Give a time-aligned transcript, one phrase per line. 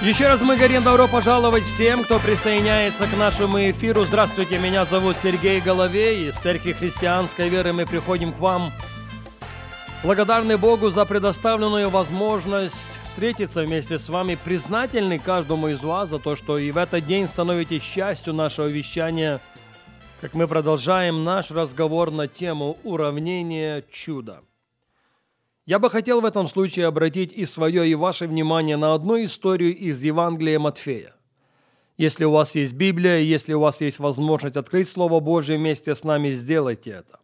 [0.00, 4.04] Еще раз мы говорим добро пожаловать всем, кто присоединяется к нашему эфиру.
[4.04, 6.28] Здравствуйте, меня зовут Сергей Головей.
[6.28, 8.70] Из Церкви Христианской Веры мы приходим к вам
[10.04, 16.36] благодарны Богу за предоставленную возможность встретиться вместе с вами, признательны каждому из вас за то,
[16.36, 19.40] что и в этот день становитесь частью нашего вещания,
[20.20, 24.42] как мы продолжаем наш разговор на тему уравнения чуда.
[25.68, 29.76] Я бы хотел в этом случае обратить и свое, и ваше внимание на одну историю
[29.76, 31.14] из Евангелия Матфея.
[31.98, 36.04] Если у вас есть Библия, если у вас есть возможность открыть Слово Божье вместе с
[36.04, 37.20] нами, сделайте это.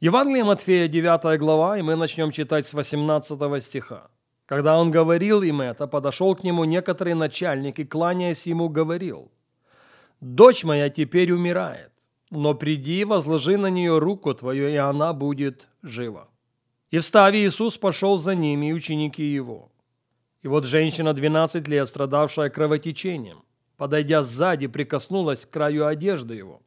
[0.00, 4.10] Евангелие Матфея, 9 глава, и мы начнем читать с 18 стиха.
[4.44, 9.30] Когда он говорил им это, подошел к нему некоторый начальник и, кланяясь ему, говорил,
[10.20, 11.92] «Дочь моя теперь умирает,
[12.30, 16.28] но приди, возложи на нее руку твою, и она будет жива».
[16.92, 19.72] И встав, Иисус пошел за ними и ученики его.
[20.42, 23.42] И вот женщина 12 лет, страдавшая кровотечением,
[23.78, 26.60] подойдя сзади, прикоснулась к краю одежды его.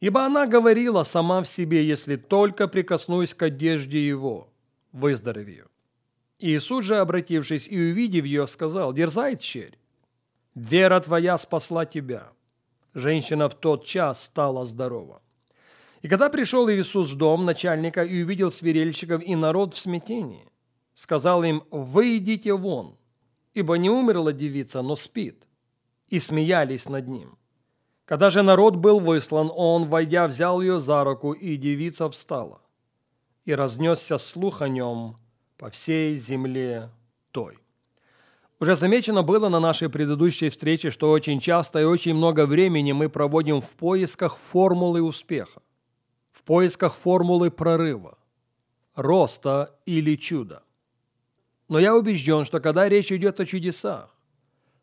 [0.00, 4.52] Ибо она говорила сама в себе, если только прикоснусь к одежде его,
[4.90, 5.70] выздоровею.
[6.40, 9.78] Иисус же, обратившись и увидев ее, сказал, «Дерзай, черь,
[10.56, 12.32] вера твоя спасла тебя».
[12.94, 15.22] Женщина в тот час стала здорова.
[16.02, 20.48] И когда пришел Иисус в дом начальника и увидел свирельщиков и народ в смятении,
[20.94, 22.96] сказал им, «Вы идите вон,
[23.52, 25.46] ибо не умерла девица, но спит».
[26.08, 27.38] И смеялись над ним.
[28.04, 32.62] Когда же народ был выслан, он, войдя, взял ее за руку, и девица встала.
[33.44, 35.16] И разнесся слух о нем
[35.56, 36.90] по всей земле
[37.30, 37.58] той.
[38.58, 43.08] Уже замечено было на нашей предыдущей встрече, что очень часто и очень много времени мы
[43.08, 45.62] проводим в поисках формулы успеха
[46.32, 48.18] в поисках формулы прорыва,
[48.94, 50.62] роста или чуда.
[51.68, 54.14] Но я убежден, что когда речь идет о чудесах,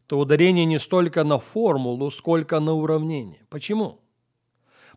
[0.07, 3.45] то ударение не столько на формулу, сколько на уравнение.
[3.49, 3.99] Почему?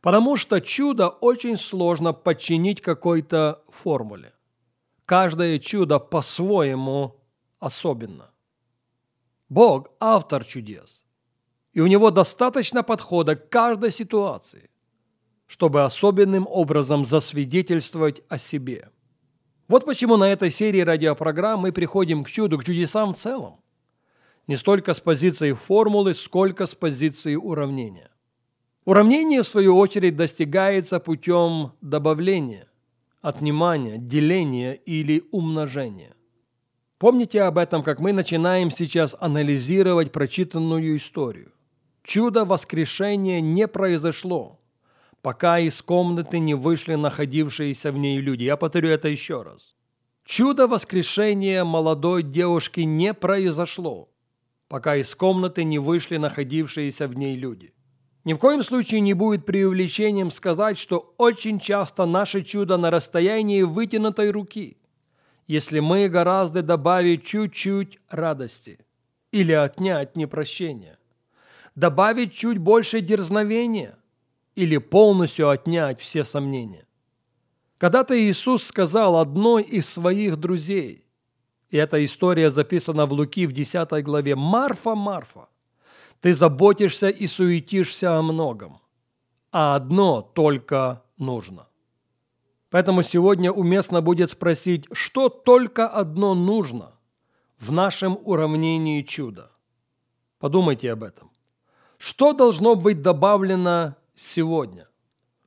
[0.00, 4.32] Потому что чудо очень сложно подчинить какой-то формуле.
[5.05, 7.21] Каждое чудо по-своему
[7.59, 8.31] особенно.
[9.49, 11.05] Бог– автор чудес.
[11.72, 14.69] И у него достаточно подхода к каждой ситуации
[15.50, 18.88] чтобы особенным образом засвидетельствовать о себе.
[19.66, 23.56] Вот почему на этой серии радиопрограмм мы приходим к чуду, к чудесам в целом.
[24.47, 28.12] Не столько с позиции формулы, сколько с позиции уравнения.
[28.84, 32.69] Уравнение, в свою очередь, достигается путем добавления,
[33.21, 36.15] отнимания, деления или умножения.
[36.97, 41.50] Помните об этом, как мы начинаем сейчас анализировать прочитанную историю.
[42.05, 44.56] Чудо воскрешения не произошло–
[45.22, 48.44] пока из комнаты не вышли находившиеся в ней люди.
[48.44, 49.75] Я повторю это еще раз.
[50.25, 54.08] Чудо воскрешения молодой девушки не произошло,
[54.69, 57.75] пока из комнаты не вышли находившиеся в ней люди.
[58.25, 63.62] Ни в коем случае не будет преувеличением сказать, что очень часто наше чудо на расстоянии
[63.62, 64.76] вытянутой руки,
[65.47, 68.78] если мы гораздо добавить чуть-чуть радости
[69.32, 70.98] или отнять непрощения,
[71.75, 73.97] добавить чуть больше дерзновения,
[74.55, 76.87] или полностью отнять все сомнения.
[77.78, 81.05] Когда-то Иисус сказал одной из своих друзей,
[81.71, 85.49] и эта история записана в Луки в 10 главе, «Марфа, Марфа,
[86.21, 88.81] ты заботишься и суетишься о многом,
[89.53, 91.69] а одно только нужно».
[92.71, 96.93] Поэтому сегодня уместно будет спросить, что только одно нужно
[97.59, 99.50] в нашем уравнении чуда.
[100.38, 101.31] Подумайте об этом.
[101.99, 104.88] Что должно быть добавлено сегодня?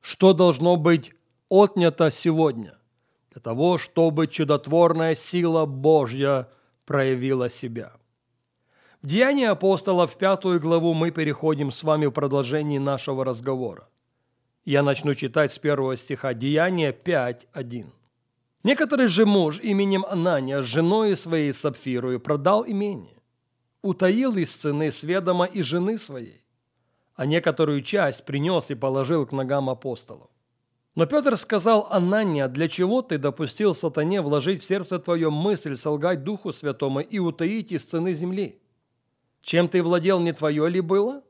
[0.00, 1.12] Что должно быть
[1.48, 2.78] отнято сегодня
[3.30, 6.48] для того, чтобы чудотворная сила Божья
[6.84, 7.92] проявила себя?
[9.02, 13.88] В Деянии апостолов в пятую главу мы переходим с вами в продолжении нашего разговора.
[14.64, 17.86] Я начну читать с первого стиха Деяния 5.1.
[18.62, 23.18] Некоторый же муж именем Анания с женой своей Сапфирою продал имение,
[23.82, 26.43] утаил из цены сведома и жены своей,
[27.14, 30.30] а некоторую часть принес и положил к ногам апостолов.
[30.94, 36.22] Но Петр сказал Анания, для чего ты допустил сатане вложить в сердце твое мысль солгать
[36.22, 38.60] Духу Святому и утаить из цены земли?
[39.42, 41.22] Чем ты владел, не твое ли было?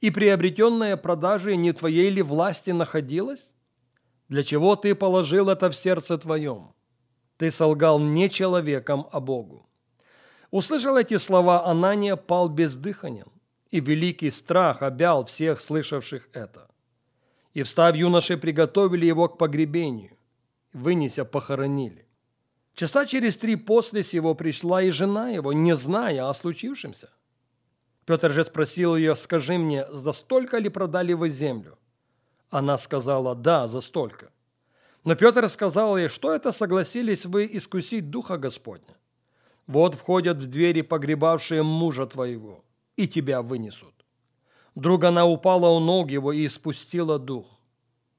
[0.00, 3.54] И приобретенное продажей не твоей ли власти находилось?
[4.28, 6.74] Для чего ты положил это в сердце твоем?
[7.38, 9.66] Ты солгал не человеком, а Богу.
[10.50, 13.31] Услышал эти слова Анания, пал бездыханен,
[13.72, 16.68] и великий страх обял всех слышавших это.
[17.54, 20.16] И, встав юноши, приготовили его к погребению,
[20.72, 22.06] вынеся, похоронили.
[22.74, 27.10] Часа через три после сего пришла и жена его, не зная о случившемся.
[28.04, 31.78] Петр же спросил ее, скажи мне, за столько ли продали вы землю?
[32.50, 34.30] Она сказала, да, за столько.
[35.04, 38.96] Но Петр сказал ей, что это согласились вы искусить Духа Господня?
[39.66, 42.64] Вот входят в двери погребавшие мужа твоего,
[42.96, 43.94] и тебя вынесут.
[44.74, 47.46] Вдруг она упала у ног его и испустила дух.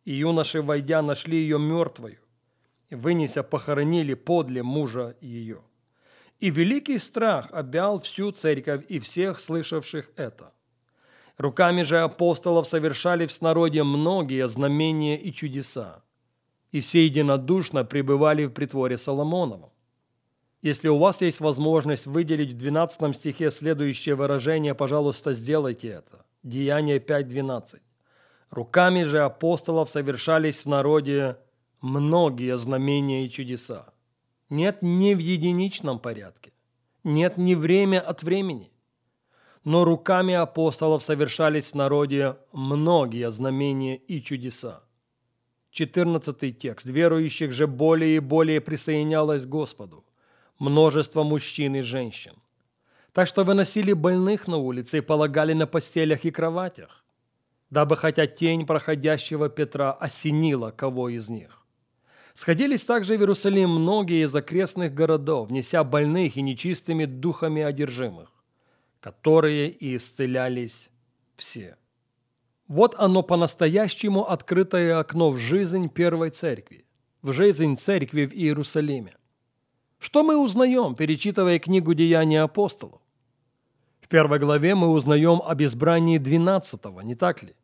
[0.05, 2.19] И юноши, войдя, нашли ее мертвою,
[2.91, 5.61] вынеся, похоронили подле мужа ее.
[6.39, 10.53] И великий страх обял всю церковь и всех слышавших это.
[11.37, 16.03] Руками же апостолов совершали в народе многие знамения и чудеса,
[16.71, 19.72] и все единодушно пребывали в притворе Соломоновом.
[20.63, 26.25] Если у вас есть возможность выделить в 12 стихе следующее выражение, пожалуйста, сделайте это.
[26.41, 27.81] Деяние 5.12.
[28.49, 31.37] Руками же апостолов совершались в народе
[31.81, 33.93] многие знамения и чудеса.
[34.49, 36.53] Нет не в единичном порядке,
[37.03, 38.71] нет не время от времени,
[39.65, 44.81] но руками апостолов совершались в народе многие знамения и чудеса.
[45.71, 46.85] 14 текст.
[46.85, 50.05] Верующих же более и более присоединялось к Господу
[50.63, 52.33] множество мужчин и женщин.
[53.11, 57.03] Так что выносили больных на улице и полагали на постелях и кроватях,
[57.69, 61.59] дабы хотя тень проходящего Петра осенила кого из них.
[62.33, 68.31] Сходились также в Иерусалим многие из окрестных городов, неся больных и нечистыми духами одержимых,
[69.01, 70.89] которые и исцелялись
[71.35, 71.75] все.
[72.67, 76.85] Вот оно по-настоящему открытое окно в жизнь первой церкви,
[77.21, 79.17] в жизнь церкви в Иерусалиме.
[80.03, 82.99] Что мы узнаем, перечитывая книгу «Деяния апостолов»?
[84.01, 87.55] В первой главе мы узнаем об избрании двенадцатого, не так ли?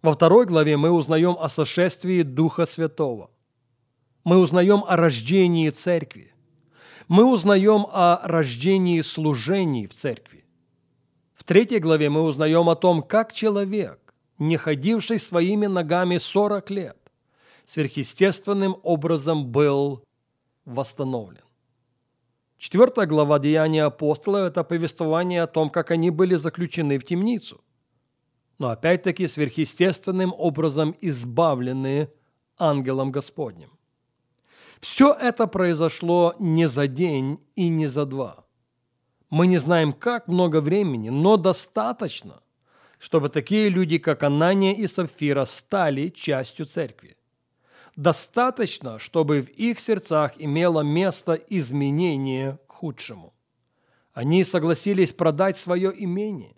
[0.00, 3.30] Во второй главе мы узнаем о сошествии Духа Святого.
[4.24, 6.32] Мы узнаем о рождении церкви.
[7.06, 10.46] Мы узнаем о рождении служений в церкви.
[11.34, 16.98] В третьей главе мы узнаем о том, как человек, не ходивший своими ногами 40 лет,
[17.66, 20.02] сверхъестественным образом был
[20.64, 21.44] восстановлен.
[22.56, 27.60] Четвертая глава Деяния апостолов– это повествование о том, как они были заключены в темницу.
[28.58, 32.08] Но опять-таки сверхъестественным образом избавлены
[32.56, 33.70] ангелом Господним.
[34.80, 38.44] Все это произошло не за день и не за два.
[39.28, 42.42] Мы не знаем, как много времени, но достаточно,
[42.98, 47.16] чтобы такие люди, как Анания и Сапфира, стали частью церкви
[47.96, 53.32] достаточно, чтобы в их сердцах имело место изменение к худшему.
[54.12, 56.56] Они согласились продать свое имение.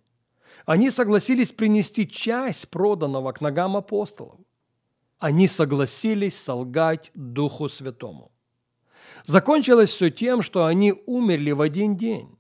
[0.67, 4.41] Они согласились принести часть проданного к ногам апостолов.
[5.19, 8.33] Они согласились солгать Духу Святому.
[9.25, 12.37] Закончилось все тем, что они умерли в один день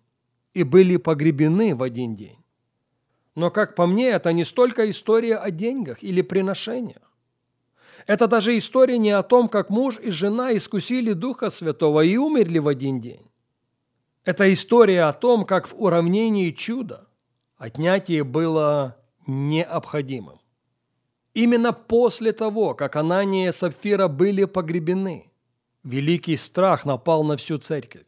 [0.52, 2.38] и были погребены в один день.
[3.34, 7.13] Но, как по мне, это не столько история о деньгах или приношениях.
[8.06, 12.58] Это даже история не о том, как муж и жена искусили Духа Святого и умерли
[12.58, 13.26] в один день.
[14.24, 17.06] Это история о том, как в уравнении чуда
[17.56, 18.96] отнятие было
[19.26, 20.40] необходимым.
[21.34, 25.30] Именно после того, как Анания и Сапфира были погребены,
[25.82, 28.06] великий страх напал на всю церковь.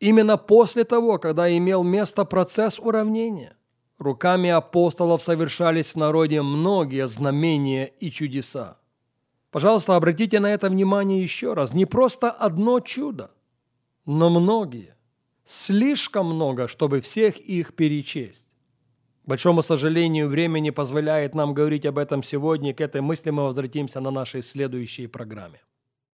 [0.00, 3.56] Именно после того, когда имел место процесс уравнения,
[3.98, 8.78] руками апостолов совершались в народе многие знамения и чудеса.
[9.52, 11.74] Пожалуйста, обратите на это внимание еще раз.
[11.74, 13.30] Не просто одно чудо,
[14.06, 14.96] но многие.
[15.44, 18.46] Слишком много, чтобы всех их перечесть.
[19.24, 22.72] К большому сожалению, время не позволяет нам говорить об этом сегодня.
[22.72, 25.60] К этой мысли мы возвратимся на нашей следующей программе.